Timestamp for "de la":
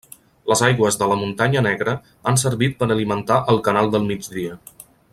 1.01-1.17